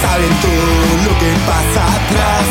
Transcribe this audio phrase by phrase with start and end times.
[0.00, 2.46] saben todo lo que pasa atrás.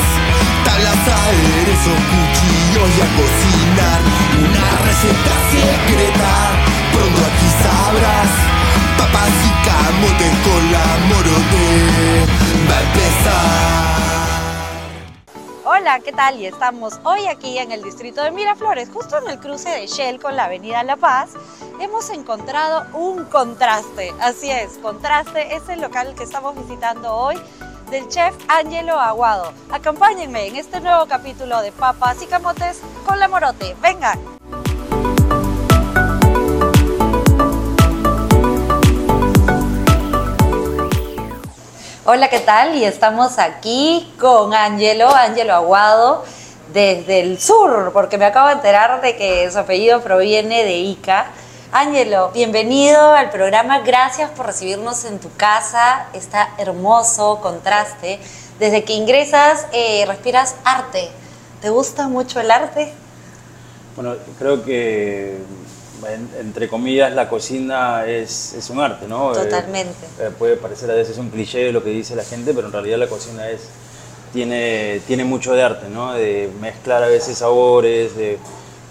[0.65, 3.99] Tablas, aderezos, cuchillos y a cocinar.
[4.45, 6.33] Una receta secreta,
[6.93, 8.31] pronto aquí sabrás.
[8.97, 11.65] Papas y camotes con la morote.
[12.69, 14.10] Va a empezar.
[15.81, 16.39] Hola, ¿qué tal?
[16.39, 20.19] Y estamos hoy aquí en el distrito de Miraflores, justo en el cruce de Shell
[20.19, 21.31] con la avenida La Paz.
[21.79, 27.35] Hemos encontrado un contraste, así es, contraste es el local que estamos visitando hoy
[27.89, 29.53] del chef Angelo Aguado.
[29.71, 33.75] Acompáñenme en este nuevo capítulo de Papas y Camotes con la Morote.
[33.81, 34.19] Vengan.
[42.13, 42.75] Hola, ¿qué tal?
[42.75, 46.25] Y estamos aquí con Angelo, Angelo Aguado,
[46.73, 51.27] desde el sur, porque me acabo de enterar de que su apellido proviene de Ica.
[51.71, 58.19] Ángelo, bienvenido al programa, gracias por recibirnos en tu casa, está hermoso, contraste.
[58.59, 61.09] Desde que ingresas, eh, respiras arte.
[61.61, 62.93] ¿Te gusta mucho el arte?
[63.95, 65.37] Bueno, creo que
[66.39, 69.31] entre comillas, la cocina es, es un arte, ¿no?
[69.33, 70.05] Eh, Totalmente.
[70.19, 72.97] Eh, puede parecer a veces un cliché lo que dice la gente, pero en realidad
[72.97, 73.61] la cocina es,
[74.33, 76.13] tiene, tiene mucho de arte, ¿no?
[76.13, 78.37] De mezclar a veces sabores, de,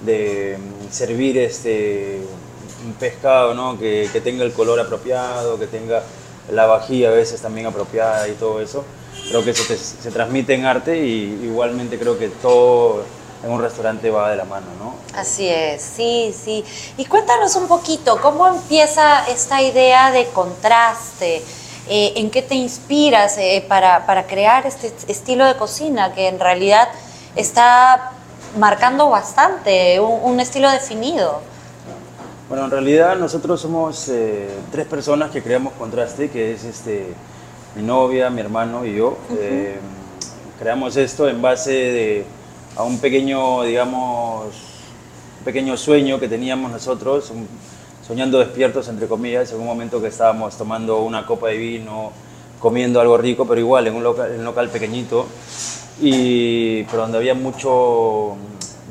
[0.05, 2.21] de mm, servir este,
[2.87, 3.79] un pescado, ¿no?
[3.79, 6.03] Que, que, tenga el color apropiado, que tenga
[6.53, 8.85] la vajilla a veces también apropiada y todo eso.
[9.29, 13.05] Creo que se, se transmite en arte y igualmente creo que todo
[13.43, 14.95] en un restaurante va de la mano, ¿no?
[15.19, 16.65] Así es, sí, sí.
[16.97, 21.43] Y cuéntanos un poquito, ¿cómo empieza esta idea de contraste?
[21.89, 26.39] Eh, ¿En qué te inspiras eh, para, para, crear este estilo de cocina que en
[26.39, 26.89] realidad
[27.35, 28.13] está
[28.59, 31.41] marcando bastante, un, estilo definido?
[32.49, 37.15] Bueno, en realidad nosotros somos eh, tres personas que creamos Contraste, que es este,
[37.75, 39.17] mi novia, mi hermano y yo.
[40.59, 42.27] creamos esto en base de
[42.77, 44.47] a un pequeño, digamos,
[45.45, 47.33] pequeño sueño que teníamos nosotros,
[48.07, 52.13] soñando despiertos, entre comillas, en un momento que estábamos tomando una copa de vino,
[52.59, 55.27] comiendo algo rico, pero igual en un local, en un local pequeñito,
[56.01, 58.37] y, pero donde había mucho,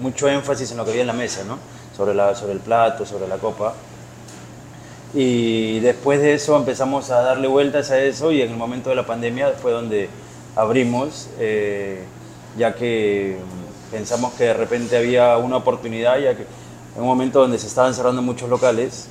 [0.01, 1.57] mucho énfasis en lo que había en la mesa, ¿no?
[1.99, 3.73] sobre, la, sobre el plato, sobre la copa.
[5.13, 8.95] Y después de eso empezamos a darle vueltas a eso y en el momento de
[8.95, 10.07] la pandemia fue donde
[10.55, 12.03] abrimos, eh,
[12.57, 13.37] ya que
[13.91, 16.43] pensamos que de repente había una oportunidad, ya que
[16.95, 19.07] en un momento donde se estaban cerrando muchos locales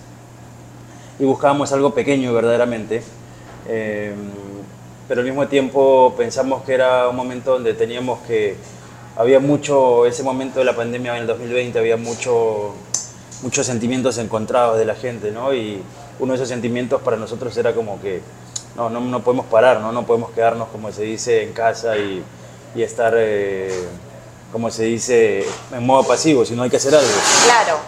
[1.19, 3.03] y buscábamos algo pequeño verdaderamente,
[3.69, 4.13] eh,
[5.07, 8.57] pero al mismo tiempo pensamos que era un momento donde teníamos que,
[9.17, 12.75] había mucho, ese momento de la pandemia en el 2020, había mucho,
[13.43, 15.53] muchos sentimientos encontrados de la gente, ¿no?
[15.53, 15.83] Y
[16.21, 18.21] uno de esos sentimientos para nosotros era como que
[18.77, 19.91] no, no, no podemos parar, ¿no?
[19.91, 22.23] No podemos quedarnos, como se dice, en casa y,
[22.77, 23.13] y estar...
[23.17, 23.89] Eh,
[24.53, 27.11] como se dice, en modo pasivo, si no hay que hacer algo.
[27.45, 27.79] Claro.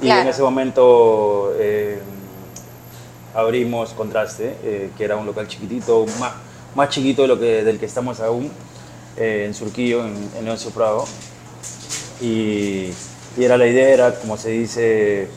[0.00, 2.00] Y en ese momento eh,
[3.34, 6.32] abrimos Contraste, eh, que era un local chiquitito, más,
[6.74, 8.50] más chiquito de lo que, del que estamos aún,
[9.16, 11.04] eh, en Surquillo, en, en León Prado.
[12.20, 12.90] Y,
[13.36, 15.28] y, era la idea, era, como se dice,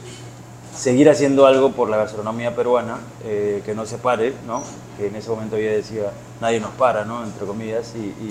[0.76, 4.64] seguir haciendo algo por la gastronomía peruana, que no se pare, ¿no?
[4.98, 7.24] que en ese momento yo decía, nadie nos para, ¿no?
[7.24, 8.30] entre comillas, y, y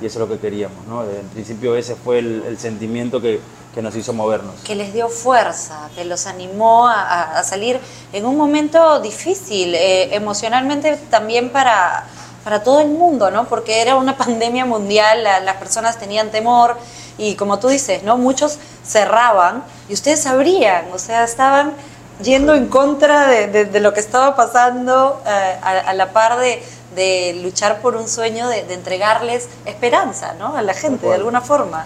[0.00, 0.86] y eso es lo que queríamos.
[0.86, 1.02] ¿no?
[1.04, 3.40] En principio ese fue el, sentimiento que,
[3.74, 4.54] que, nos hizo movernos.
[4.64, 7.78] Que les dio fuerza, que los animó a, a salir
[8.12, 12.06] en un momento difícil, eh, emocionalmente también para,
[12.44, 13.46] para todo el mundo, ¿no?
[13.46, 16.76] porque era una pandemia mundial, las personas tenían temor
[17.18, 18.16] y como tú dices, ¿no?
[18.16, 21.74] muchos cerraban y ustedes sabrían, o sea, estaban
[22.22, 26.62] yendo en contra de, de, lo que estaba pasando eh, a, a la par de
[26.98, 30.56] de luchar por un sueño, de, entregarles esperanza ¿no?
[30.56, 31.84] a la gente de alguna forma.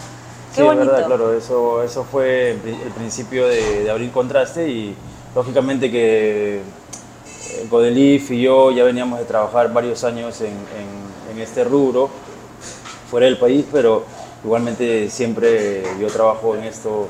[0.53, 0.87] Qué sí, bonito.
[0.87, 4.95] Verdad, claro, eso, eso fue el principio de, abrir contraste y
[5.35, 10.53] lógicamente que eh, Godelif y yo ya veníamos de trabajar varios años en,
[11.31, 12.09] en, este rubro,
[13.09, 14.05] fuera del país, pero
[14.43, 17.07] igualmente siempre yo trabajo en esto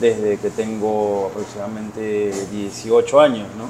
[0.00, 3.46] desde que tengo aproximadamente 18 años.
[3.56, 3.68] ¿no?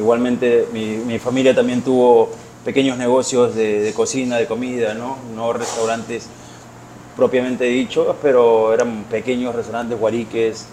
[0.00, 2.28] Igualmente mi, mi familia también tuvo
[2.64, 5.18] pequeños negocios de, cocina, de comida, ¿no?
[5.34, 6.26] no restaurantes
[7.16, 10.66] propiamente dichos, pero eran pequeños restaurantes, guariques,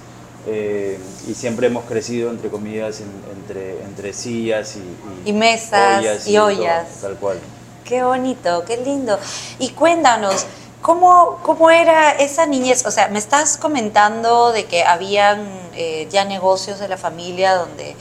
[0.47, 0.97] eh,
[1.27, 7.01] y siempre hemos crecido, entre comillas, entre, entre sillas y, y, mesas y, ollas.
[7.01, 7.39] tal cual.
[7.83, 9.19] Qué bonito, qué lindo.
[9.57, 10.45] Y cuéntanos,
[10.81, 12.85] ¿cómo, cómo era esa niñez?
[12.85, 15.45] O sea, me estás comentando de que habían
[15.75, 17.95] eh, ya negocios de la familia donde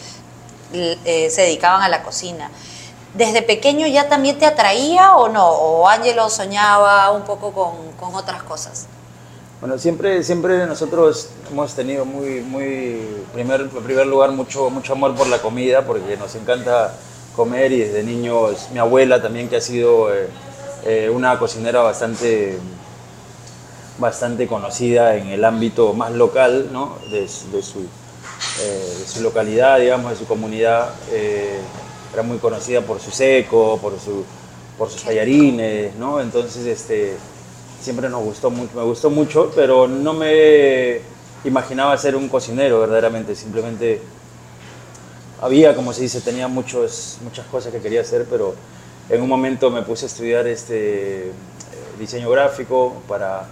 [0.72, 2.50] eh, se dedicaban a la cocina
[3.14, 5.48] ¿desde pequeño ya también te atraía o no?
[5.48, 8.86] ¿O Ángelo soñaba un poco con, con otras cosas?
[9.60, 13.02] Bueno, siempre, siempre nosotros hemos tenido muy, muy,
[13.32, 16.94] primer, en primer lugar, mucho, mucho amor por la comida, porque nos encanta
[17.34, 20.28] comer y desde niños, mi abuela también que ha sido eh,
[20.84, 22.56] eh, una cocinera bastante,
[23.98, 26.96] bastante conocida en el ámbito más local, ¿no?
[27.10, 30.90] de, su, eh, de su localidad, digamos, de su comunidad,
[32.12, 34.24] era muy conocida por su seco, por, su,
[34.76, 36.20] por sus tallarines, ¿no?
[36.20, 37.16] Entonces, este
[37.80, 41.00] siempre nos gustó mucho, me gustó mucho, pero no me
[41.44, 44.02] imaginaba ser un cocinero verdaderamente, simplemente
[45.40, 48.54] había, como se dice, tenía muchos, muchas cosas que quería hacer, pero
[49.08, 51.32] en un momento me puse a estudiar este,
[51.98, 53.46] diseño gráfico para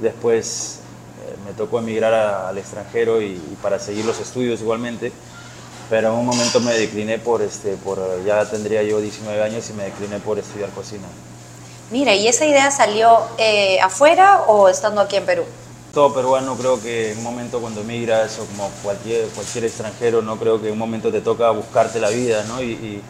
[0.00, 0.80] después
[1.26, 5.12] eh, me tocó emigrar al extranjero y, y, para seguir los estudios igualmente,
[5.88, 9.72] pero en un momento me decliné por, este, por, ya tendría yo 19 años y
[9.72, 11.06] me decliné por estudiar cocina.
[11.90, 15.44] Mira, ¿y esa idea salió eh, afuera o estando aquí en Perú?
[15.94, 20.36] Todo peruano creo que en un momento cuando emigras o como cualquier, cualquier extranjero, no
[20.36, 22.60] creo que en un momento te toca buscarte la vida, ¿no?
[22.60, 23.02] Y, y,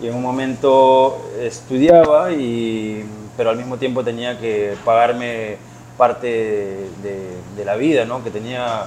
[0.00, 3.04] y en un momento estudiaba, y,
[3.36, 5.58] pero al mismo tiempo tenía que pagarme
[5.96, 8.22] parte de, de, la vida, ¿no?
[8.24, 8.86] Que tenía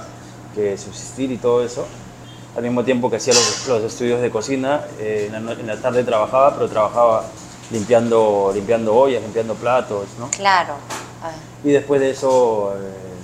[0.54, 1.86] que subsistir y todo eso.
[2.60, 5.80] Al mismo tiempo que hacía los, los estudios de cocina, eh, en, la, en la
[5.80, 7.24] tarde trabajaba, pero trabajaba
[7.70, 10.28] limpiando, limpiando ollas, limpiando platos, ¿no?
[10.28, 10.74] Claro.
[11.64, 13.14] Y después de eso, eh,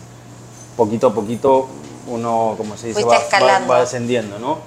[0.75, 1.69] poquito a poquito,
[2.07, 4.61] uno, como se dice, va, va, va, descendiendo, ¿no?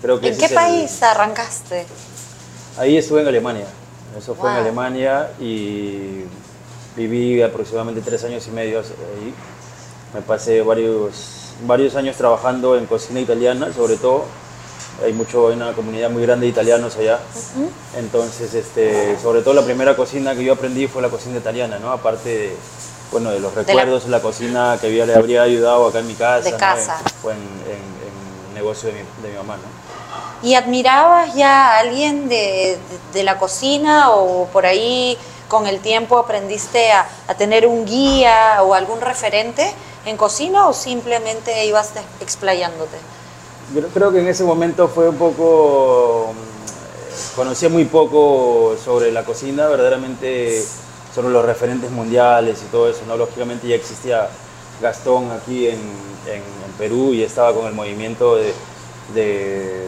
[0.00, 1.04] Creo que ¿En qué país el...
[1.04, 1.84] arrancaste?
[2.78, 3.66] Ahí estuve en Alemania.
[4.16, 4.52] Eso fue wow.
[4.52, 6.24] en Alemania y
[6.96, 9.34] viví aproximadamente tres años y medio ahí.
[10.14, 14.24] Me pasé varios, varios años trabajando en cocina italiana, sobre todo
[15.02, 17.18] hay mucho, hay una comunidad muy grande de italianos allá.
[17.56, 17.98] Uh -huh.
[17.98, 21.90] Entonces, este, sobre todo la primera cocina que yo aprendí fue la cocina italiana, ¿no?
[21.90, 22.56] Aparte de,
[23.10, 24.18] bueno, de los recuerdos, de la...
[24.18, 24.22] la...
[24.22, 26.44] cocina que había, le habría ayudado acá en mi casa.
[26.44, 26.58] De ¿no?
[26.58, 26.98] casa.
[27.20, 30.48] Fue en, en, negocio de mi, de mi, mamá, ¿no?
[30.48, 32.78] ¿Y admirabas ya a alguien de, de,
[33.12, 35.18] de, la cocina o por ahí
[35.48, 39.74] con el tiempo aprendiste a, a tener un guía o algún referente
[40.04, 42.96] en cocina o simplemente ibas explayándote?
[43.74, 46.32] Yo creo que en ese momento fue un poco,
[47.34, 50.62] conocía muy poco sobre la cocina, verdaderamente
[51.14, 53.16] sobre los referentes mundiales y todo eso, ¿no?
[53.16, 54.28] Lógicamente ya existía
[54.82, 55.78] Gastón aquí en,
[56.26, 58.52] en, en Perú y estaba con el movimiento de,
[59.14, 59.86] de,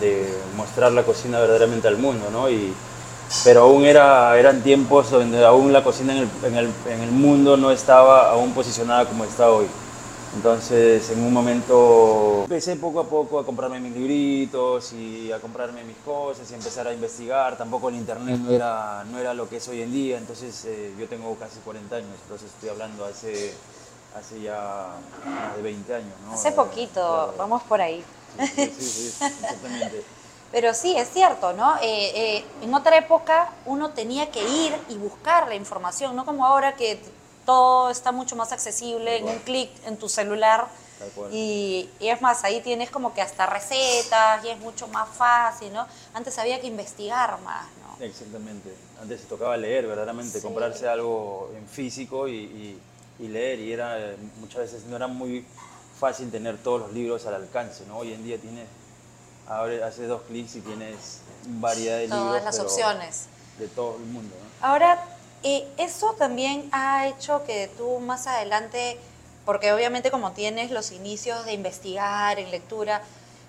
[0.00, 2.48] de, mostrar la cocina verdaderamente al mundo, ¿no?
[2.50, 2.74] Y,
[3.42, 7.10] pero aún era, eran tiempos donde aún la cocina en el, en el, en el
[7.10, 9.66] mundo no estaba aún posicionada como está hoy.
[10.34, 15.84] Entonces, en un momento empecé poco a poco a comprarme mis libritos y a comprarme
[15.84, 17.56] mis cosas y empezar a investigar.
[17.56, 20.18] Tampoco el internet no era, no era lo que es hoy en día.
[20.18, 23.54] Entonces, eh, yo tengo casi 40 años, entonces estoy hablando hace,
[24.18, 24.88] hace ya
[25.24, 26.14] más de 20 años.
[26.26, 26.32] ¿no?
[26.32, 27.34] Hace poquito, claro.
[27.38, 28.04] vamos por ahí.
[28.36, 30.04] Sí, sí, sí, exactamente.
[30.54, 31.74] Pero sí, es cierto, ¿no?
[31.82, 36.46] Eh, eh, en otra época uno tenía que ir y buscar la información, no como
[36.46, 37.00] ahora que
[37.44, 40.68] todo está mucho más accesible en un clic en tu celular.
[41.32, 45.72] Y, y, es más, ahí tienes como que hasta recetas y es mucho más fácil,
[45.72, 45.88] ¿no?
[46.14, 48.04] Antes había que investigar más, ¿no?
[48.04, 48.72] Exactamente.
[49.02, 50.46] Antes se tocaba leer, verdaderamente, sí.
[50.46, 52.80] comprarse algo en físico y, y,
[53.18, 53.58] y, leer.
[53.58, 55.44] Y era muchas veces no era muy
[55.98, 57.98] fácil tener todos los libros al alcance, ¿no?
[57.98, 58.68] Hoy en día tienes,
[59.48, 62.40] ahora haces dos clics y tienes variedad de Todas libros.
[62.40, 63.26] Todas las opciones.
[63.58, 64.66] De todo el mundo, ¿no?
[64.66, 65.04] Ahora,
[65.42, 68.98] eh, eso también ha hecho que tú más adelante,
[69.44, 73.02] porque obviamente como tienes los inicios de investigar en lectura,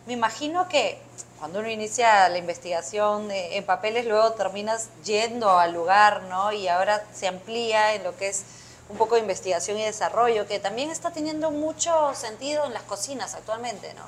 [0.06, 1.00] me imagino que
[1.40, 6.52] cuando uno inicia la investigación en papeles, luego terminas yendo al lugar, ¿no?
[6.52, 8.44] Y ahora se amplía en lo que es
[8.90, 13.34] un poco de investigación y desarrollo, que también está teniendo mucho sentido en las cocinas
[13.34, 14.04] actualmente, ¿no?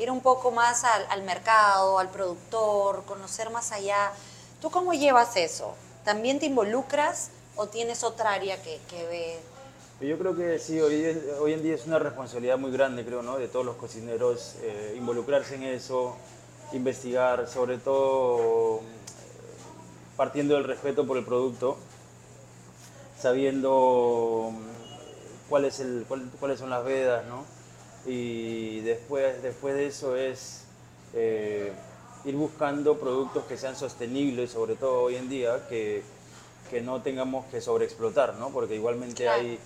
[0.00, 4.12] Ir un poco más al, mercado, al productor, conocer más allá.
[4.62, 5.74] ¿Tú cómo llevas eso?
[6.04, 9.38] ¿También te involucras o tienes otra área que, que?
[10.00, 13.36] Yo creo que sí, hoy, en día es una responsabilidad muy grande, creo, ¿no?
[13.36, 16.16] De todos los cocineros, eh, involucrarse en eso,
[16.72, 18.80] investigar, sobre todo
[20.16, 21.76] partiendo del respeto por el producto,
[23.18, 25.74] sabiendo mm, cuáles
[26.58, 27.59] son las vedas, ¿no?
[28.06, 30.64] Y después, después de eso es...
[31.14, 31.72] Eh,
[32.24, 36.02] ir buscando productos que sean sostenibles, sobre todo hoy en día, que,
[36.68, 38.50] que no tengamos que sobreexplotar, ¿no?
[38.50, 39.40] Porque igualmente claro.
[39.40, 39.58] hay,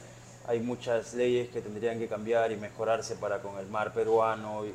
[0.47, 4.75] hay muchas leyes que tendrían que cambiar y mejorarse para con el mar peruano y,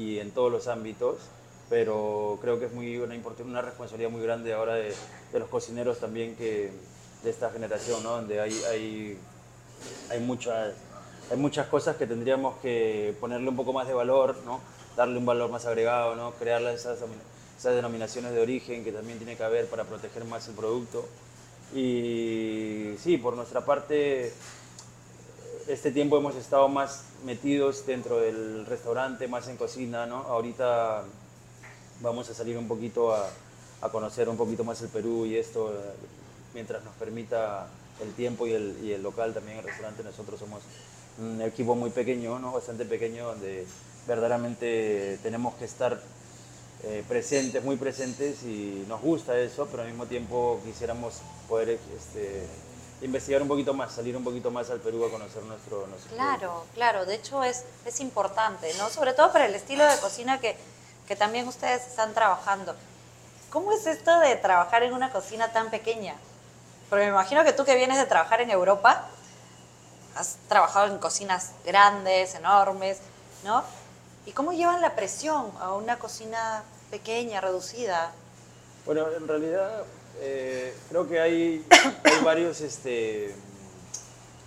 [0.00, 1.16] y en todos los ámbitos,
[1.70, 4.94] pero creo que es muy una, una responsabilidad muy grande ahora de,
[5.32, 6.70] de los cocineros también que
[7.22, 8.10] de esta generación, ¿no?
[8.10, 9.18] donde hay, hay,
[10.10, 10.74] hay, muchas,
[11.30, 14.60] hay muchas cosas que tendríamos que ponerle un poco más de valor, ¿no?
[14.96, 16.32] darle un valor más agregado, ¿no?
[16.32, 16.98] crear esas,
[17.58, 21.06] esas denominaciones de origen que también tiene que haber para proteger más el producto.
[21.74, 24.32] Y sí, por nuestra parte,
[25.66, 30.18] este tiempo hemos estado más metidos dentro del restaurante, más en cocina, ¿no?
[30.18, 31.02] Ahorita
[32.00, 33.28] vamos a salir un poquito a,
[33.92, 35.70] conocer un poquito más el Perú y esto,
[36.54, 37.66] mientras nos permita
[38.00, 40.62] el tiempo y el, y el local también, el restaurante, nosotros somos
[41.18, 42.52] un equipo muy pequeño, ¿no?
[42.52, 43.66] bastante pequeño, donde
[44.06, 46.00] verdaderamente tenemos que estar
[46.82, 52.46] eh, presentes, muy presentes y nos gusta eso, pero al mismo tiempo quisiéramos poder este,
[53.00, 55.86] investigar un poquito más, salir un poquito más al Perú a conocer nuestro...
[55.86, 58.90] nuestro claro, claro, de hecho es, es importante, ¿no?
[58.90, 60.56] Sobre todo para el estilo de cocina que,
[61.08, 62.74] que también ustedes están trabajando.
[63.50, 66.16] ¿Cómo es esto de trabajar en una cocina tan pequeña?
[66.90, 69.08] Porque me imagino que tú que vienes de trabajar en Europa,
[70.16, 72.98] has trabajado en cocinas grandes, enormes,
[73.44, 73.64] ¿no?
[74.26, 78.12] ¿Y cómo llevan la presión a una cocina pequeña, reducida?
[78.86, 79.84] Bueno, en realidad
[80.20, 81.66] eh, creo que hay,
[82.04, 83.34] hay varios este,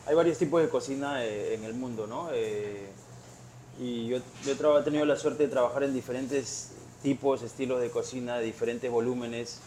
[0.05, 2.29] hay varios tipos de cocina eh, en el mundo, ¿no?
[2.31, 2.87] Eh,
[3.79, 6.71] y yo, yo he tenido la suerte de trabajar en diferentes
[7.03, 9.59] tipos, estilos de cocina, de diferentes volúmenes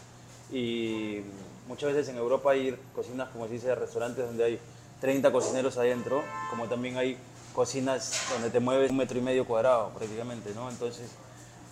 [0.51, 1.21] y
[1.67, 4.59] muchas veces en Europa hay cocinas, como se dice, restaurantes donde hay
[5.01, 7.17] 30 cocineros adentro, como también hay
[7.53, 10.69] cocinas donde te mueves un metro y medio cuadrado prácticamente, ¿no?
[10.69, 11.09] Entonces,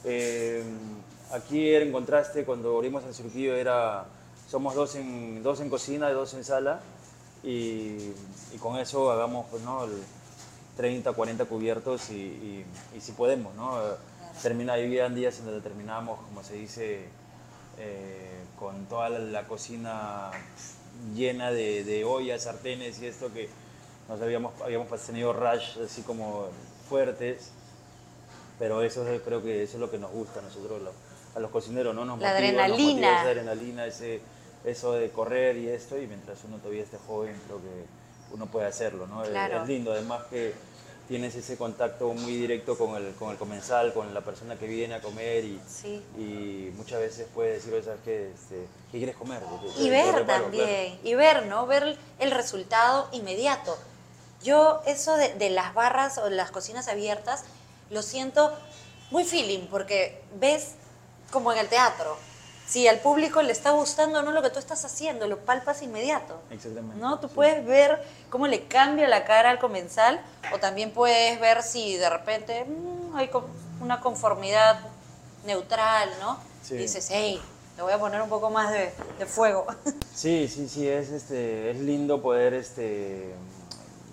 [0.04, 0.64] eh,
[1.32, 4.06] aquí en contraste, cuando abrimos el circuito era,
[4.50, 6.82] somos dos en, dos en cocina, dos en sala,
[7.44, 8.14] y,
[8.54, 9.86] y con eso hagamos, pues, ¿no?
[10.76, 13.78] 30, 40 cubiertos y, y, si podemos, ¿no?
[14.42, 17.10] Termina, había días en donde terminamos, como se dice,
[17.78, 20.32] eh, con toda la, cocina
[21.16, 23.50] llena de, de, ollas, sartenes y esto que
[24.08, 26.48] nos habíamos, habíamos tenido rush así como
[26.88, 27.52] fuertes,
[28.58, 30.82] pero eso creo que eso es lo que nos gusta a nosotros,
[31.36, 32.06] a los cocineros, ¿no?
[32.06, 33.22] Nos la adrenalina.
[33.22, 34.22] esa adrenalina, ese,
[34.66, 38.68] eso de correr y esto, y mientras uno todavía esté joven, creo que uno puede
[38.68, 39.24] hacerlo, ¿no?
[39.24, 40.54] Es lindo, además que
[41.10, 44.94] tienes ese contacto muy directo con el, con el comensal, con la persona que viene
[44.94, 45.60] a comer y,
[46.16, 48.30] y muchas veces puede decir, ¿sabes qué?
[48.30, 49.42] Este, ¿Qué quieres comer?
[49.80, 51.66] y ver también, y ver, ¿no?
[51.66, 53.76] Ver el resultado inmediato.
[54.44, 57.44] Yo eso de, de, las barras o las cocinas abiertas
[57.90, 58.54] lo siento
[59.10, 60.76] muy feeling porque ves
[61.32, 62.18] como en el teatro,
[62.70, 65.82] si al público le está gustando o no lo que tú estás haciendo, lo palpas
[65.82, 66.40] inmediato.
[66.52, 66.98] Exactamente.
[66.98, 67.20] ¿no?
[67.20, 68.00] Tú puedes ver
[68.30, 70.22] cómo le cambia la cara al comensal
[70.54, 73.32] o también puedes ver si de repente mmm, hay
[73.82, 74.82] una conformidad
[75.46, 76.40] neutral, ¿no?
[76.62, 76.76] Sí.
[76.76, 77.42] Y dices, hey,
[77.76, 79.66] le voy a poner un poco más de, de, fuego.
[80.14, 83.34] Sí, sí, sí, es, este, es lindo poder este,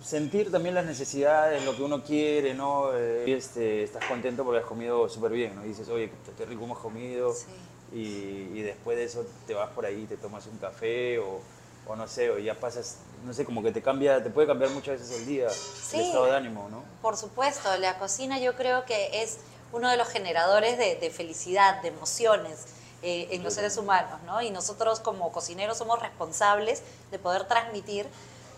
[0.02, 2.94] sentir también las necesidades, lo que uno quiere, ¿no?
[2.94, 5.64] Eh, este, estás contento porque has comido súper bien, ¿no?
[5.64, 7.34] Y dices, oye, qué rico hemos comido.
[7.34, 7.46] Sí
[7.93, 11.40] y, después de eso te vas por ahí, te tomas un café o,
[11.87, 14.71] o, no sé, o ya pasas, no sé, como que te cambia, te puede cambiar
[14.71, 16.83] muchas veces el día, el estado de ánimo, ¿no?
[17.00, 19.38] Por supuesto, la cocina yo creo que es
[19.73, 22.66] uno de los generadores de, de felicidad, de emociones.
[23.02, 24.40] Eh, en los seres humanos, ¿no?
[24.40, 28.07] Y nosotros como cocineros somos responsables de poder transmitir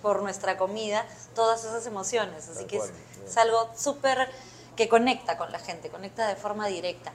[0.01, 1.05] por nuestra comida
[1.35, 2.49] todas esas emociones.
[2.49, 2.93] Así que es,
[3.27, 4.31] es, algo súper
[4.77, 7.13] que conecta con la gente, conecta de forma directa.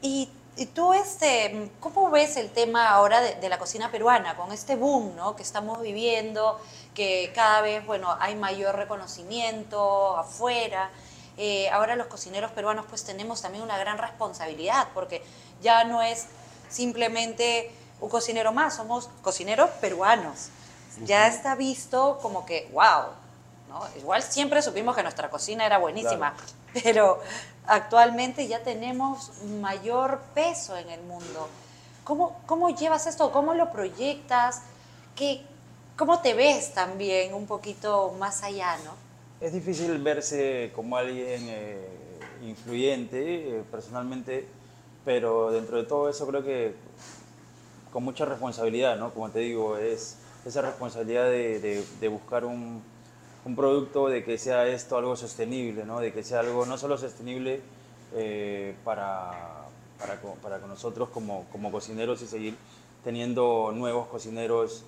[0.00, 4.76] Y y tú, este, ¿cómo ves el tema ahora de, la cocina peruana, con este
[4.76, 5.34] boom ¿no?
[5.34, 6.60] que estamos viviendo,
[6.94, 10.90] que cada vez bueno, hay mayor reconocimiento afuera?
[11.38, 15.22] Eh, ahora los cocineros peruanos pues tenemos también una gran responsabilidad, porque
[15.62, 16.26] ya no es
[16.68, 17.70] simplemente
[18.02, 20.50] un cocinero más, somos cocineros peruanos.
[21.04, 23.04] Ya está visto como que, wow,
[23.70, 23.82] ¿no?
[23.96, 26.34] igual siempre supimos que nuestra cocina era buenísima,
[26.84, 27.22] pero
[27.70, 31.48] actualmente ya tenemos mayor peso en el mundo.
[32.04, 33.30] ¿Cómo, cómo llevas esto?
[33.30, 34.62] ¿Cómo lo proyectas?
[35.14, 35.42] ¿Qué,
[35.96, 38.92] ¿Cómo te ves también un poquito más allá, no?
[39.40, 41.88] Es difícil verse como alguien eh,
[42.42, 44.46] influyente eh, personalmente,
[45.04, 46.74] pero dentro de todo eso creo que
[47.92, 49.14] con mucha responsabilidad, ¿no?
[49.14, 52.82] Como te digo, es esa responsabilidad de, de buscar un,
[53.44, 56.00] un producto de que sea esto algo sostenible, ¿no?
[56.00, 57.60] de que sea algo no solo sostenible
[58.14, 59.66] eh, para,
[59.98, 62.54] para, para, nosotros como, como cocineros y seguir
[63.02, 64.84] teniendo nuevos cocineros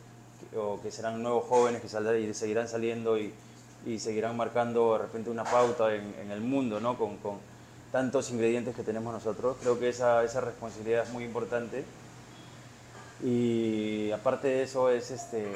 [0.57, 3.33] o que serán nuevos jóvenes que saldrán y seguirán saliendo y,
[3.87, 6.99] y, seguirán marcando de repente una pauta en, en el mundo, ¿no?
[6.99, 7.39] con, con,
[7.93, 9.57] tantos ingredientes que tenemos nosotros.
[9.61, 11.85] Creo que esa, esa responsabilidad es muy importante.
[13.23, 15.47] Y aparte de eso es, este,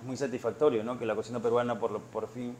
[0.00, 0.98] es muy satisfactorio ¿no?
[0.98, 2.56] que la cocina peruana por, por fin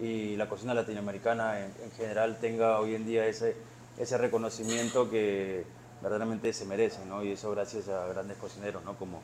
[0.00, 3.56] y la cocina latinoamericana en, en general tenga hoy en día ese,
[3.98, 5.64] ese reconocimiento que
[6.02, 7.04] verdaderamente se merece.
[7.04, 7.22] ¿no?
[7.22, 8.96] Y eso gracias a grandes cocineros ¿no?
[8.96, 9.20] como,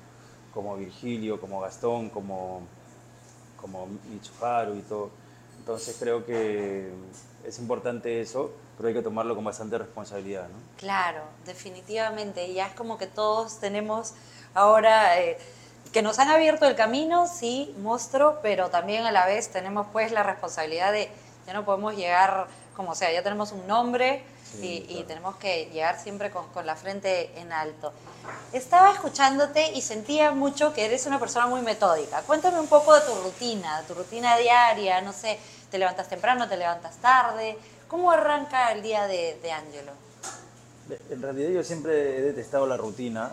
[0.53, 2.63] como Virgilio, como Gastón, como,
[3.61, 5.11] como Mitsuharu y todo.
[5.59, 6.93] Entonces creo que
[7.45, 10.49] es importante eso, pero hay que tomarlo con bastante responsabilidad.
[10.49, 10.55] ¿no?
[10.77, 12.53] Claro, definitivamente.
[12.53, 14.15] Ya es como que todos tenemos
[14.55, 15.39] ahora eh,
[15.97, 20.13] que nos han abierto el camino, sí, monstruo, pero también a la vez tenemos pues
[20.13, 21.09] la responsabilidad de
[21.47, 25.99] ya no podemos llegar como sea, ya tenemos un nombre Sí, y, tenemos que llegar
[25.99, 27.95] siempre con, con la frente en alto.
[28.53, 32.21] Estaba escuchándote y sentía mucho que eres una persona muy metódica.
[32.23, 35.39] Cuéntame un poco de tu rutina, de tu rutina diaria, no sé,
[35.71, 37.57] te levantas temprano, te levantas tarde.
[37.89, 39.93] ¿Cómo arranca el día de, de Angelo?
[41.11, 43.33] En realidad yo siempre he detestado la rutina,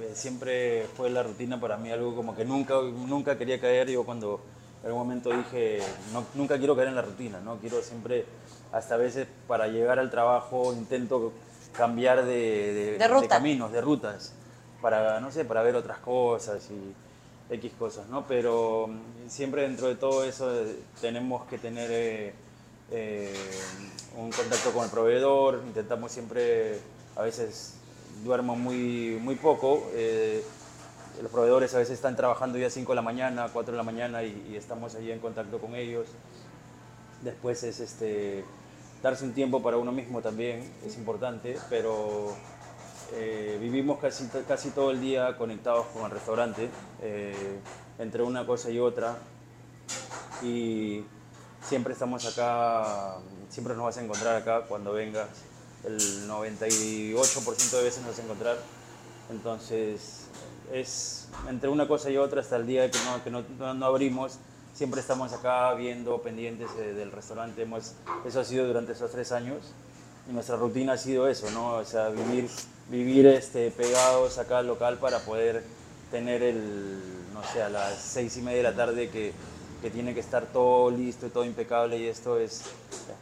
[0.00, 4.04] eh, siempre fue la rutina para mí algo como que nunca, nunca quería caer, yo
[4.04, 4.40] cuando
[4.82, 5.80] en algún momento dije,
[6.12, 7.56] no, nunca quiero caer en la rutina, ¿no?
[7.56, 8.24] quiero siempre,
[8.72, 11.32] hasta a veces para llegar al trabajo intento
[11.76, 13.28] cambiar de, De ruta.
[13.28, 14.32] caminos, de rutas,
[14.80, 18.26] para, no sé, para ver otras cosas y X cosas, ¿no?
[18.26, 21.90] Pero mm, siempre dentro de todo eso eh, tenemos que tener...
[21.92, 22.34] eh,
[22.90, 23.32] eh,
[24.16, 26.80] un contacto con el proveedor, intentamos siempre,
[27.16, 27.74] a veces
[28.24, 30.42] duermo muy, muy poco, eh,
[31.22, 33.82] los proveedores a veces están trabajando ya a 5 de la mañana, 4 de la
[33.82, 36.08] mañana y, y estamos allí en contacto con ellos.
[37.22, 38.44] Después es este,
[39.02, 42.34] darse un tiempo para uno mismo también, es importante, pero
[43.14, 46.68] eh, vivimos casi, casi todo el día conectados con el restaurante,
[47.02, 47.58] eh,
[47.98, 49.16] entre una cosa y otra
[50.42, 51.04] y
[51.62, 53.16] siempre estamos acá,
[53.48, 55.28] siempre nos vas a encontrar acá cuando vengas.
[55.84, 58.58] El 98% de veces nos encontrar.
[59.30, 60.22] Entonces,
[60.72, 64.38] es entre una cosa y otra hasta el día que no, que no- no abrimos.
[64.74, 67.62] Siempre estamos acá viendo, pendientes eh, del restaurante.
[67.62, 67.92] Hemos,
[68.26, 69.58] eso ha sido durante esos tres años.
[70.28, 71.74] Y nuestra rutina ha sido eso, ¿no?
[71.74, 72.48] O sea, vivir,
[72.90, 75.64] vivir este, pegados acá al local para poder
[76.10, 77.00] tener el,
[77.34, 79.32] no sé, a las seis y media de la tarde que,
[79.82, 82.62] que tiene que estar todo listo y todo impecable y esto es,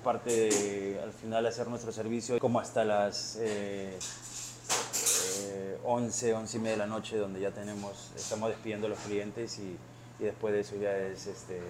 [0.02, 3.98] parte de, al final, hacer nuestro servicio como hasta las eh,
[5.42, 8.98] eh, 11, 11 y media de la noche donde ya tenemos, estamos despidiendo a los
[9.00, 9.76] clientes y,
[10.22, 11.60] después de eso ya es, este,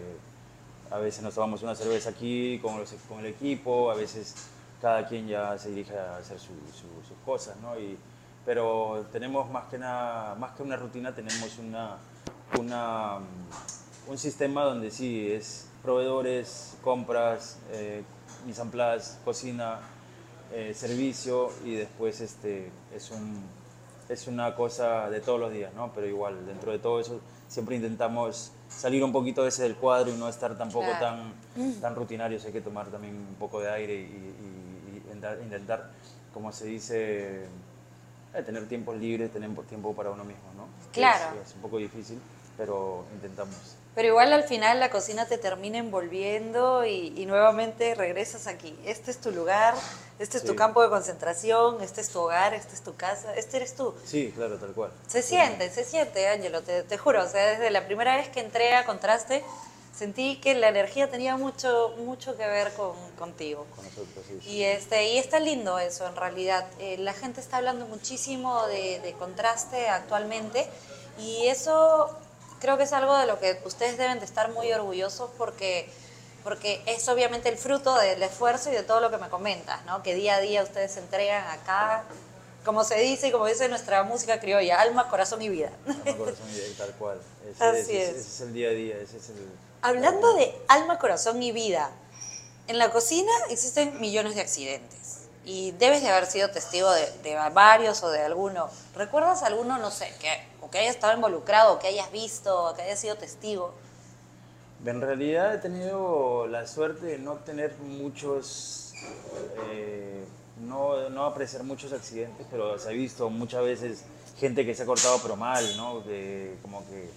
[0.90, 4.34] a veces nos tomamos una cerveza aquí con, los- con el equipo, a veces
[4.80, 7.78] cada quien ya se dirige a hacer su- su- sus cosas, ¿no?
[7.78, 7.98] Y,
[8.44, 11.96] pero tenemos más que, nada, más que una rutina, tenemos una,
[12.60, 13.18] una,
[14.08, 18.02] un sistema donde sí es proveedores, compras, eh,
[18.46, 19.80] mise en place, cocina,
[20.52, 23.42] eh, servicio y después este, es, un,
[24.08, 25.92] es una cosa de todos los días, ¿no?
[25.94, 30.10] Pero igual, dentro de todo eso siempre intentamos salir un poquito de ese del cuadro
[30.12, 31.32] y no estar tampoco Claro.
[31.54, 35.90] tan, tan rutinarios, hay que tomar también un poco de aire y, y- y intentar,
[36.32, 37.44] como se dice,
[38.34, 40.66] eh, tener tiempos libres, tener tiempo para uno mismo, ¿no?
[40.92, 41.40] Claro.
[41.40, 42.20] Es, es un poco difícil,
[42.56, 43.76] pero intentamos.
[43.96, 48.78] Pero igual al final la cocina te termina envolviendo y, y nuevamente regresas aquí.
[48.84, 49.74] Este es tu lugar,
[50.18, 50.56] este es tu Sí.
[50.56, 53.94] campo de concentración, este es tu hogar, este es tu casa, este eres tú.
[54.04, 54.92] Sí, claro, tal cual.
[55.08, 57.24] Se siente, se siente, Ángelo, te, te juro.
[57.24, 59.42] O sea, desde la primera vez que entré a Contraste,
[59.96, 63.64] sentí que la energía tenía mucho, mucho que ver con, contigo.
[63.74, 64.38] Con nosotros, sí.
[64.42, 64.50] sí.
[64.50, 66.66] Y, este, y está lindo eso, en realidad.
[66.80, 70.68] Eh, la gente está hablando muchísimo de, de contraste actualmente
[71.18, 72.10] y eso
[72.60, 75.88] creo que es algo de lo que ustedes deben de estar muy orgullosos porque,
[76.44, 80.02] porque es obviamente el fruto del esfuerzo y de todo lo que me comentas, ¿no?
[80.02, 82.04] Que día a día ustedes se entregan acá,
[82.64, 85.70] como se dice y como dice nuestra música criolla, alma, corazón y vida.
[85.86, 87.20] Alma, corazón y tal cual.
[87.48, 88.08] Ese, Así ese- es.
[88.16, 89.48] ese es el día a día, ese es el...
[89.82, 91.90] Hablando de alma, corazón y vida,
[92.66, 94.96] en la cocina existen millones de accidentes
[95.46, 98.68] y debes de haber sido testigo de, varios o de alguno.
[98.96, 100.28] ¿Recuerdas alguno, no sé, que,
[100.60, 103.72] o que haya estado involucrado, o que hayas visto, o que haya sido testigo?
[104.84, 108.92] En realidad he tenido la suerte de no tener muchos,
[109.70, 110.24] eh,
[110.60, 114.04] no, no apreciar muchos accidentes, pero se ha visto muchas veces
[114.38, 116.02] gente que se ha cortado pero mal, ¿no?
[116.02, 117.08] Que como que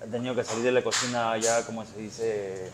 [0.00, 2.70] han tenido que salir de la cocina ya, como se dice,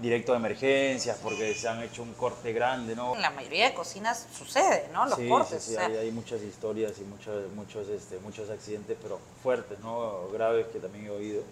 [0.00, 3.14] directo de emergencias porque se han hecho un corte grande, ¿no?
[3.16, 5.06] En la mayoría de cocinas sucede, ¿no?
[5.06, 5.62] Los sí, cortes.
[5.62, 9.18] sí, sí, o sea, hay, hay muchas historias y muchos, muchos, este, muchos accidentes, pero
[9.42, 10.28] fuertes, ¿no?
[10.32, 11.42] Graves que también he oído.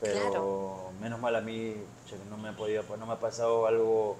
[0.00, 0.90] Pero Claro.
[1.00, 1.76] menos mal a mí,
[2.28, 4.16] no me ha podido, pues no me ha pasado algo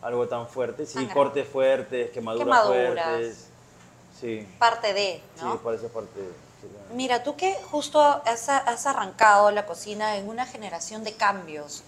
[0.00, 0.86] algo tan fuerte.
[0.86, 3.04] Sí, cortes fuertes, quemaduras, Quemaduras.
[3.06, 3.46] fuertes.
[4.20, 5.52] Sí, Parte de, ¿no?
[5.52, 6.20] sí, por esa parte.
[6.94, 11.82] Mira, tú que justo has, has arrancado la cocina en una generación de cambios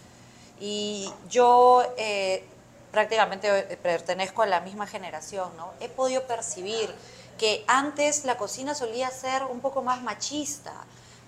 [0.61, 2.45] y yo eh,
[2.93, 5.73] prácticamente pertenezco a la misma generación, ¿no?
[5.81, 6.95] He podido percibir
[7.39, 10.75] que antes la cocina solía ser un poco más machista.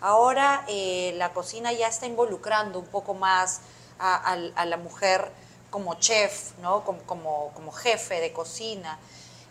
[0.02, 3.60] Ahora eh, la cocina ya está involucrando un poco más
[3.98, 5.30] a, la mujer
[5.70, 6.84] como chef, ¿no?
[6.84, 8.98] Como, como jefe de cocina.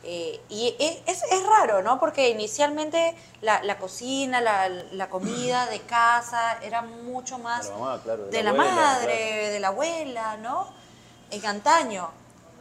[0.03, 1.99] Eh, y es, es raro, ¿no?
[1.99, 7.77] Porque inicialmente la, la cocina, la, la comida de casa era mucho más De la
[7.77, 9.53] mamá, claro, de de la la abuela, madre, claro.
[9.53, 10.67] de la abuela, ¿no?
[11.29, 12.09] En antaño.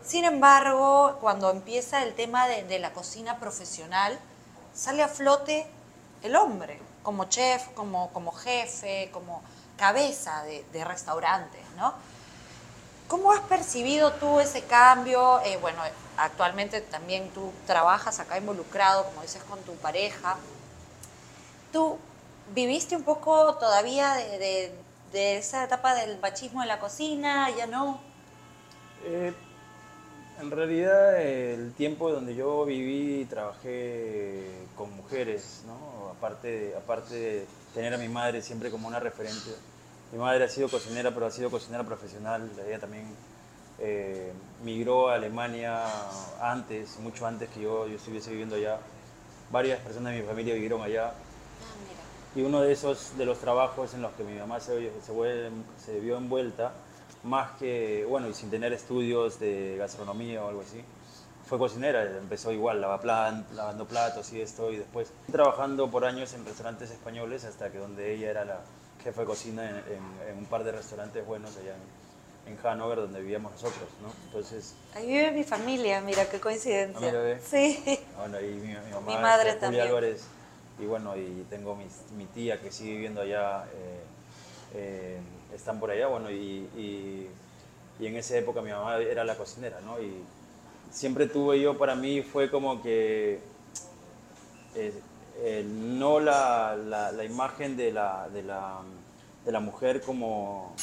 [0.04, 4.18] Sin embargo, cuando empieza el tema de, de la cocina profesional,
[4.74, 5.66] sale a flote
[6.22, 9.42] el hombre, como chef, como, como jefe, como
[9.78, 11.94] cabeza de, de restaurantes, ¿no?
[13.10, 15.40] ¿Cómo has percibido tú ese cambio?
[15.44, 15.82] Eh, bueno,
[16.16, 20.38] actualmente también tú trabajas acá involucrado, como dices, con tu pareja.
[21.72, 21.98] ¿Tú
[22.54, 27.50] viviste un poco todavía de, de- de esa etapa del machismo en la cocina?
[27.50, 28.00] ¿Ya no?
[28.96, 29.32] Eh,
[30.36, 36.10] en realidad, el tiempo donde yo viví y trabajé con mujeres, ¿no?
[36.10, 39.60] aparte, de, aparte de tener a mi madre siempre como una referente.
[40.12, 42.50] Mi madre ha sido cocinera, pero ha sido cocinera profesional.
[42.66, 43.04] Ella también
[43.78, 44.32] eh,
[44.64, 45.84] migró a Alemania
[46.40, 48.78] antes, mucho antes que yo, yo estuviese viviendo allá.
[49.50, 51.12] Varias personas de mi familia vivieron allá.
[52.34, 55.50] Y uno de esos, de los trabajos en los que mi mamá se, se, vuel-
[55.84, 56.72] se vio envuelta,
[57.24, 60.80] más que, bueno, y sin tener estudios de gastronomía o algo así,
[61.48, 62.02] fue cocinera.
[62.18, 63.00] Empezó igual, lava
[63.54, 68.14] lavando platos y esto, y después trabajando por años en restaurantes españoles, hasta que donde
[68.14, 68.60] ella era la
[69.02, 71.74] jefa de cocina en, en- en un par de restaurantes buenos allá
[72.46, 74.12] en, en Hannover, donde vivíamos nosotros, ¿no?
[74.26, 77.08] Entonces, Ahí vive mi familia, mira qué coincidencia.
[77.08, 77.40] Ah, mira.
[77.40, 78.00] Sí.
[78.18, 79.86] Bueno, y mi, mi mamá, Mi madre Julia también.
[79.86, 80.24] Álvarez,
[80.78, 81.76] y bueno, y tengo
[82.16, 84.00] mi tía que sigue viviendo allá, eh,
[84.74, 85.20] eh,
[85.54, 87.28] están por allá, bueno, y, y-
[87.98, 90.00] y en esa época mi mamá era la cocinera, ¿no?
[90.00, 90.10] Y
[90.90, 93.40] siempre tuve yo, para mí fue como que,
[95.42, 98.78] eh, no la, la- la imagen de la, de la,
[99.44, 100.74] de la mujer como,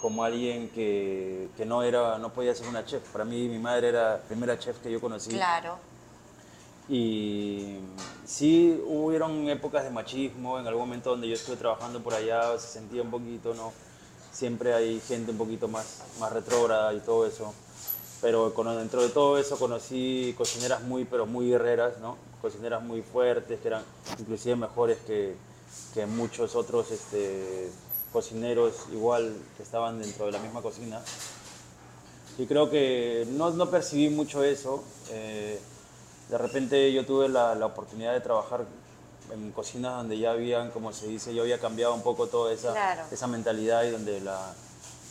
[0.00, 3.02] como alguien que, que no, era, no podía ser una chef.
[3.10, 5.30] Para mí mi madre era la primera chef que yo conocí.
[5.30, 5.78] Claro.
[6.88, 7.78] Y
[8.24, 12.68] sí hubieron épocas de machismo, en algún momento donde yo estuve trabajando por allá se
[12.68, 13.72] sentía un poquito, ¿no?
[14.32, 17.52] Siempre hay gente un poquito más, más retrógrada y todo eso.
[18.20, 22.16] Pero dentro de todo eso conocí cocineras muy, pero muy guerreras, ¿no?
[22.42, 23.82] Cocineras muy fuertes, que eran
[24.18, 25.34] inclusive mejores que,
[25.94, 27.70] que muchos otros este,
[28.12, 31.00] cocineros igual que estaban dentro de la misma cocina.
[32.38, 34.84] Y creo que no, no percibí mucho eso.
[35.10, 35.58] eh,
[36.28, 38.64] de repente yo tuve la, la oportunidad de trabajar
[39.32, 42.72] en cocinas donde ya habían, como se dice, yo había cambiado un poco toda esa,
[42.72, 43.02] Claro.
[43.10, 44.52] esa mentalidad y donde la-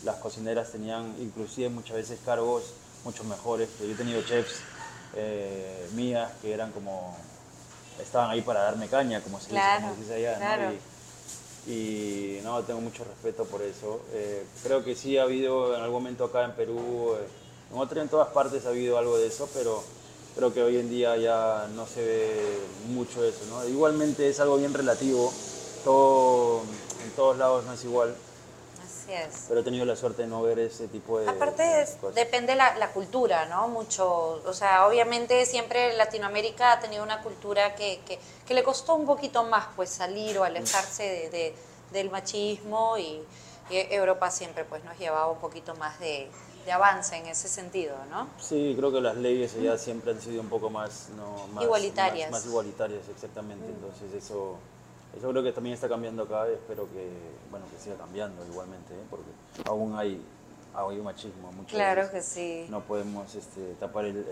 [0.04, 2.64] las cocineras tenían inclusive muchas veces cargos
[3.06, 3.70] mucho mejores.
[3.78, 4.56] que Yo he tenido chefs
[5.15, 7.15] eh, mías que eran como,
[8.01, 10.71] estaban ahí para darme caña, como se, Claro, dice, como se dice allá.
[10.73, 10.80] Y-
[11.67, 14.01] y no, tengo mucho respeto por eso.
[14.13, 17.28] Eh, creo que sí ha habido en algún momento acá en Perú, eh,
[17.73, 19.84] en otras en todas partes ha habido algo de eso, pero
[20.36, 23.39] creo que hoy en día ya no se ve mucho eso.
[23.49, 23.67] ¿no?
[23.67, 25.34] Igualmente es algo bien relativo,
[25.84, 26.62] todo,
[27.04, 28.15] en todos lados no es igual,
[29.06, 29.46] Así es.
[29.48, 32.15] pero he tenido la suerte de no ver ese tipo de, Aparte de es- cosas.
[32.15, 33.68] depende la, la cultura, ¿no?
[33.68, 38.96] Mucho, o sea, obviamente siempre Latinoamérica ha tenido una cultura que, que, que le costó
[38.96, 41.56] un poquito más pues salir o alejarse de, de-
[41.91, 43.22] del machismo y,
[43.70, 46.28] y Europa siempre pues nos llevaba un poquito más de,
[46.65, 48.28] de avance en ese sentido, ¿no?
[48.39, 52.32] Sí, creo que las leyes allá siempre han sido un poco más, no, más Igualitarias.
[52.32, 53.68] Más, más igualitarias, exactamente.
[53.68, 54.58] Entonces eso,
[55.17, 56.47] eso creo que también está cambiando acá.
[56.47, 57.10] Espero que,
[57.51, 59.04] bueno, que siga cambiando igualmente, ¿eh?
[59.10, 59.25] porque
[59.67, 60.21] aún hay,
[60.73, 61.51] hay un machismo.
[61.51, 62.65] Muchas Claro veces que sí.
[62.69, 64.25] No podemos este, tapar el, el-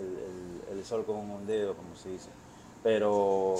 [0.71, 2.29] el- el sol con un dedo, como se dice.
[2.83, 3.55] Pero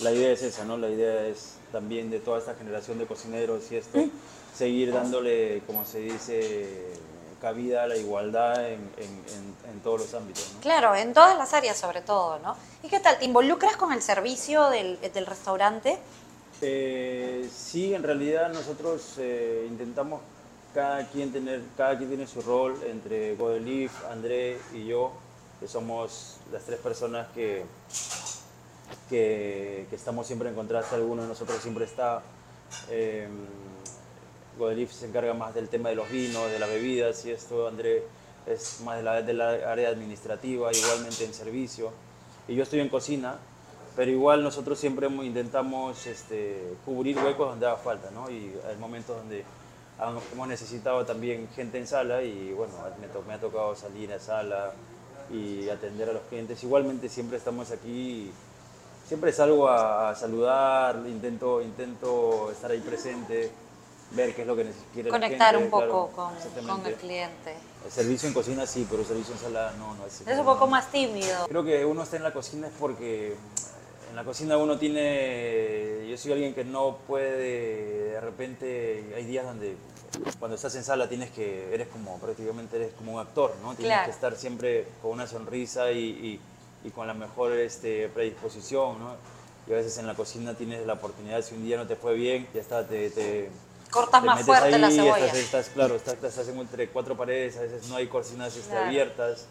[0.00, 0.76] la idea es esa, ¿no?
[0.76, 3.98] La idea es también de toda esta generación de cocineros y esto,
[4.54, 6.86] seguir dándole, como se dice,
[7.40, 9.24] cabida a la igualdad en, en-
[9.64, 10.60] en- en todos los ámbitos, ¿no?
[10.60, 12.56] Claro, en todas las áreas sobre todo, ¿no?
[12.82, 13.18] ¿Y qué tal?
[13.18, 15.98] ¿Te involucras con el servicio del, del restaurante?
[16.60, 20.20] Eh, sí, en realidad nosotros eh, intentamos
[20.74, 25.12] cada quien tener, cada quien tiene su rol entre Godelif, André y yo,
[25.60, 27.64] que somos las tres personas que,
[29.08, 32.22] que, que estamos siempre en contraste, alguno de nosotros siempre está.
[32.90, 33.28] Eh,
[34.90, 38.02] se encarga más del tema de los vinos, de las bebidas y esto, André
[38.46, 41.92] es más de la, de la área administrativa, igualmente en servicio.
[42.48, 43.38] Y yo estoy en cocina,
[43.98, 48.30] pero igual nosotros siempre intentamos este, cubrir huecos donde haga falta, ¿no?
[48.30, 49.44] Y hay momentos donde
[50.32, 54.20] hemos necesitado también gente en sala y bueno, me, to- me ha tocado salir a
[54.20, 54.70] sala
[55.32, 56.62] y atender a los clientes.
[56.62, 58.30] Igualmente siempre estamos aquí,
[59.08, 63.50] siempre salgo a, a saludar, intento, intento estar ahí presente,
[64.12, 66.30] ver qué es lo que quiere la Conectar gente, un poco claro,
[66.64, 67.54] con, con el cliente.
[67.84, 70.20] El servicio en cocina sí, pero el servicio en sala no, no es.
[70.20, 71.48] Es un poco más tímido.
[71.48, 73.34] Creo que uno está en la cocina es porque
[74.10, 76.06] en la cocina uno tiene.
[76.08, 78.10] Yo soy alguien que no puede.
[78.12, 79.76] De repente hay días donde
[80.38, 81.72] cuando estás en sala tienes que.
[81.74, 83.74] Eres como prácticamente eres como un actor, ¿no?
[83.74, 84.04] Tienes Claro.
[84.06, 86.40] que estar siempre con una sonrisa y, y-
[86.84, 89.16] y con la mejor este, predisposición, ¿no?
[89.66, 92.14] Y a veces en la cocina tienes la oportunidad, si un día no te fue
[92.14, 93.50] bien, ya está, te, te,
[93.90, 95.26] Cortas más fuerte ahí, la cebolla.
[95.26, 98.86] Estás, estás- claro, estás, estás en- entre cuatro paredes, a veces no hay cocinas Claro.
[98.86, 99.46] abiertas,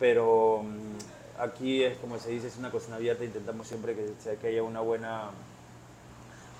[0.00, 0.96] pero mm,
[1.38, 4.62] aquí es como se dice, es una cocina abierta, intentamos siempre que, sea- que haya
[4.62, 5.30] una buena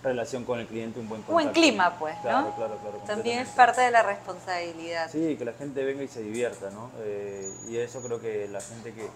[0.03, 1.33] relación con el cliente, un buen contacto.
[1.33, 2.57] Buen clima, pues, Claro, ¿no?
[2.57, 2.99] claro, claro.
[3.07, 5.11] También es parte de la responsabilidad.
[5.11, 6.91] Sí, que la gente venga y se divierta, ¿no?
[6.99, 9.09] Eh, y eso creo que la gente que,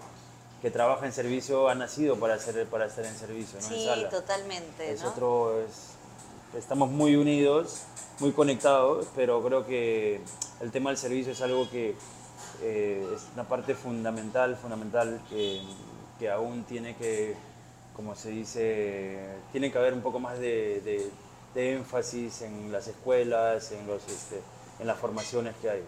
[0.63, 3.67] que trabaja en servicio ha nacido para, hacer, para estar en servicio, ¿no?
[3.67, 4.09] En Sí, sala.
[4.09, 5.09] totalmente, Es ¿no?
[5.09, 5.91] otro, es-
[6.57, 7.83] estamos muy unidos,
[8.19, 10.19] muy conectados, pero creo que
[10.59, 11.93] el tema del servicio es algo que
[12.61, 15.61] eh, es una parte fundamental, fundamental que,
[16.19, 17.35] que aún tiene que,
[17.95, 19.19] como se dice,
[19.51, 21.11] tiene que haber un poco más de, de-
[21.53, 24.39] de énfasis en las escuelas, en, los, este,
[24.79, 25.83] en las formaciones que hay.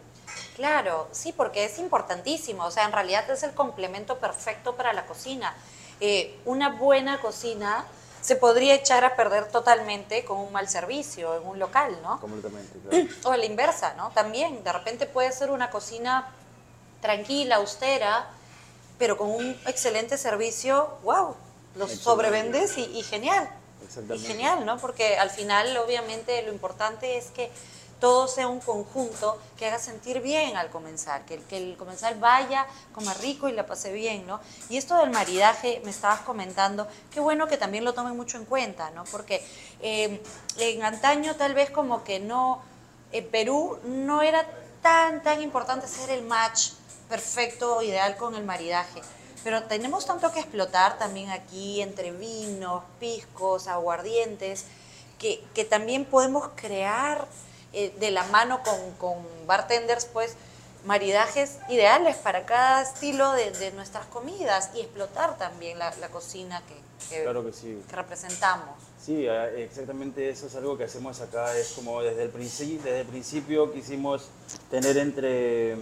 [0.56, 2.66] Claro, sí, porque es importantísimo.
[2.66, 5.54] O sea, en realidad es el complemento perfecto para la cocina.
[6.00, 7.86] Eh, una buena cocina
[8.22, 12.20] se podría echar a perder totalmente con un mal servicio en un local, ¿no?
[12.20, 13.08] Completamente, claro.
[13.26, 14.10] O a la inversa, ¿no?
[14.16, 16.28] También, de repente puede ser una cocina
[17.02, 18.30] tranquila, austera,
[18.98, 21.36] pero con un excelente servicio, wow,
[21.76, 22.04] lo Excelente.
[22.04, 23.50] sobrevendes y, y genial.
[24.14, 24.78] Y genial, ¿no?
[24.78, 27.52] Porque al final, obviamente, lo importante es que
[28.00, 32.18] todo sea un conjunto que haga sentir bien al comenzar, que, el- que el comensal
[32.20, 34.40] vaya, coma rico y la pase bien, ¿no?
[34.70, 38.46] Y esto del maridaje, me estabas comentando, qué bueno que también lo tomen mucho en
[38.46, 39.04] cuenta, ¿no?
[39.06, 39.46] Porque
[39.82, 40.22] eh,
[40.58, 42.62] en antaño tal vez como que no,
[43.12, 44.48] en Perú no era
[44.82, 46.70] tan, tan importante hacer el match
[47.12, 49.02] perfecto ideal con el maridaje.
[49.44, 54.66] Pero tenemos tanto que explotar también aquí entre vinos, piscos, aguardientes,
[55.20, 57.28] que, que también podemos crear
[57.74, 60.36] eh, de la mano con, con bartenders, pues,
[60.86, 66.62] maridajes ideales para cada estilo de, de nuestras comidas y explotar también la, la cocina
[66.68, 66.76] que,
[67.16, 67.84] que- Claro que sí.
[67.88, 68.70] que representamos.
[69.04, 71.56] Sí, eh, exactamente eso es algo que hacemos acá.
[71.58, 74.28] Es como desde el, principio, desde el principio quisimos
[74.70, 75.76] tener entre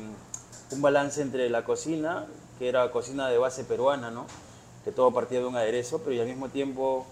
[0.72, 2.26] un balance entre la cocina,
[2.58, 4.26] que era cocina de base peruana, ¿no?
[4.84, 7.06] que todo partía de un aderezo, pero y al mismo tiempo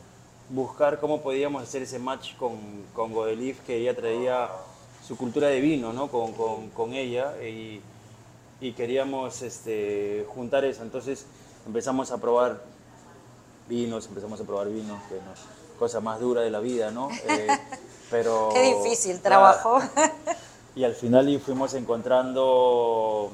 [0.50, 2.58] buscar cómo podíamos hacer ese match con,
[2.94, 3.12] con
[3.66, 4.50] que ella traía
[5.06, 6.08] su cultura de vino ¿no?
[6.08, 7.82] con, con, con ella y,
[8.62, 10.84] y queríamos este, juntar eso.
[10.84, 11.26] Entonces
[11.66, 12.62] empezamos a probar
[13.68, 15.16] vinos, empezamos a probar vinos, que
[15.78, 17.10] cosa más dura de la vida, ¿no?
[17.28, 17.48] Eh,
[18.10, 19.80] pero, Qué difícil nada, trabajo.
[20.76, 23.32] y al final y fuimos encontrando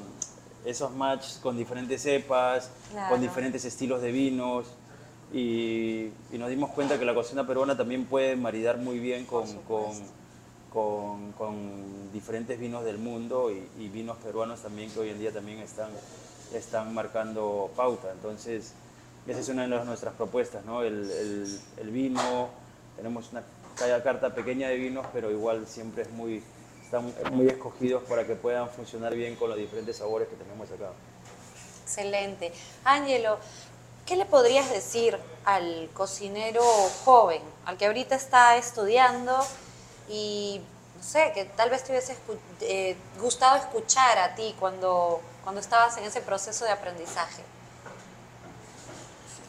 [0.65, 3.09] esos matches con diferentes cepas, Claro.
[3.11, 4.65] con diferentes estilos de vinos.
[5.33, 9.47] Y, y nos dimos cuenta que la cocina peruana también puede maridar muy bien con,
[9.63, 9.91] con,
[10.71, 15.31] con- con diferentes vinos del mundo y, y vinos peruanos también que hoy en día
[15.31, 15.89] también están,
[16.53, 18.11] están marcando pauta.
[18.11, 18.73] Entonces,
[19.27, 20.83] esa es una de las- nuestras propuestas, ¿no?
[20.83, 22.49] El, el- el vino,
[22.95, 23.41] tenemos una
[23.75, 26.43] ca- carta pequeña de vinos, pero igual siempre es muy,
[26.83, 30.91] están muy escogidos para que puedan funcionar bien con los diferentes sabores que tenemos acá.
[31.83, 32.53] Excelente.
[32.83, 33.37] Ángelo,
[34.05, 36.63] ¿qué le podrías decir al cocinero
[37.05, 39.35] joven, al que ahorita está estudiando
[40.09, 40.61] y,
[40.97, 45.61] no sé, que tal vez te hubiese escu- eh, gustado escuchar a ti cuando, cuando
[45.61, 47.41] estabas en ese proceso de aprendizaje?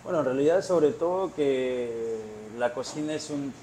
[0.03, 2.19] Bueno, en realidad sobre todo que
[2.59, 3.55] la cocina es un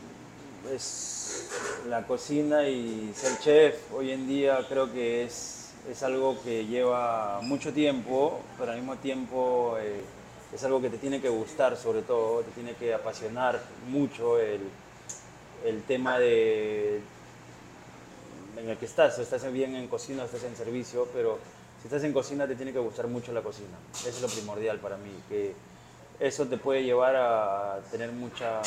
[0.70, 1.48] es
[1.88, 7.40] la cocina y ser chef hoy en día creo que es, es algo que lleva
[7.42, 10.02] mucho tiempo, pero al mismo tiempo eh,
[10.54, 14.62] es algo que te tiene que gustar sobre todo, te tiene que apasionar mucho el,
[15.66, 17.02] el tema de
[18.58, 21.40] en el que estás, estás bien en cocina o estás en servicio, pero
[21.82, 23.78] si estás en cocina te tiene que gustar mucho la cocina.
[23.94, 25.56] Eso es lo primordial para mí, que
[26.20, 28.62] eso te puede llevar a tener mucha...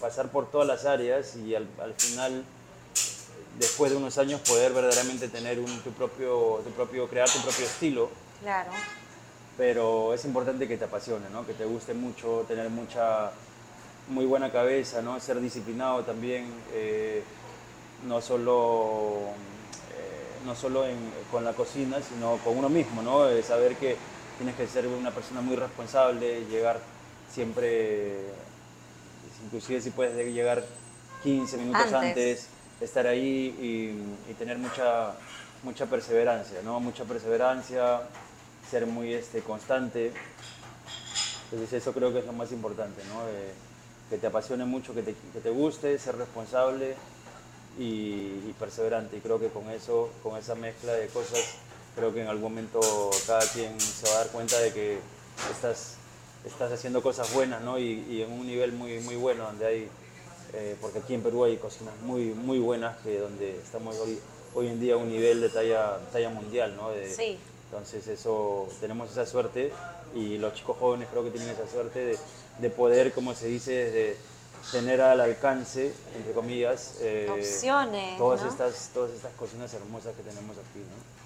[0.00, 2.44] pasar por todas las áreas y al, al final
[3.58, 7.64] después de unos años poder verdaderamente tener un, tu, propio, tu propio, crear tu propio
[7.64, 8.10] estilo.
[8.40, 8.70] Claro.
[9.56, 11.46] Pero es importante que te apasione, ¿no?
[11.46, 13.30] que te guste mucho, tener mucha,
[14.08, 15.20] muy buena cabeza, ¿no?
[15.20, 17.22] ser disciplinado también, eh,
[18.06, 19.18] no solo,
[19.92, 20.96] eh, no solo en,
[21.30, 23.26] con la cocina, sino con uno mismo, ¿no?
[23.42, 23.96] saber que
[24.38, 26.80] tienes que ser una persona muy responsable, llegar
[27.30, 28.24] siempre,
[29.44, 30.64] inclusive si puedes llegar
[31.22, 32.46] 15 minutos antes,
[32.80, 33.54] estar ahí
[34.28, 35.12] y, tener mucha,
[35.62, 36.80] mucha perseverancia, ¿no?
[36.80, 38.02] Mucha perseverancia,
[38.70, 40.12] ser muy este, constante.
[41.44, 43.20] Entonces eso creo que es lo más importante, ¿no?
[44.10, 46.96] que te apasione mucho, que te, que te guste, ser responsable
[47.78, 49.16] y, perseverante.
[49.16, 51.40] Y creo que con eso, con esa mezcla de cosas,
[51.94, 52.80] creo que en algún momento
[53.26, 54.98] cada quien se va a dar cuenta de que
[55.50, 55.94] estás,
[56.44, 57.78] estás haciendo cosas buenas, ¿no?
[57.78, 59.88] Y, y en un nivel muy, muy bueno, donde hay
[60.52, 64.18] eh, porque aquí en Perú hay cocinas muy, muy buenas, que donde estamos hoy,
[64.54, 66.90] hoy en día a un nivel de talla, talla mundial, ¿no?
[67.08, 67.38] sí.
[67.66, 69.72] Entonces eso, tenemos esa suerte
[70.12, 72.18] y los chicos jóvenes creo que tienen esa suerte de,
[72.58, 74.16] de poder, como se dice, de
[74.72, 80.56] tener al alcance, entre comillas, eh, opciones, todas, estas, todas estas cocinas hermosas que tenemos
[80.58, 81.19] aquí, ¿no?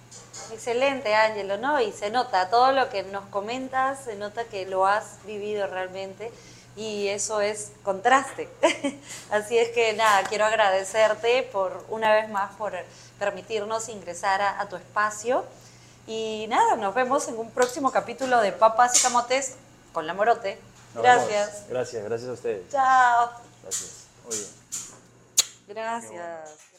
[0.53, 1.81] Excelente, Ángelo, ¿no?
[1.81, 6.31] Y se nota, todo lo que nos comentas, se nota que lo has vivido realmente
[6.77, 8.49] y eso es contraste.
[9.31, 12.73] Así es que nada, quiero agradecerte por una vez más por
[13.19, 15.45] permitirnos ingresar a, tu espacio.
[16.07, 19.55] Y nada, nos vemos en un próximo capítulo de Papas y Camotes
[19.93, 20.59] con la Morote.
[20.95, 21.65] gracias.
[21.69, 22.69] Gracias, gracias a ustedes.
[22.71, 23.31] Chao.
[23.63, 24.07] Gracias.
[25.67, 26.74] Gracias.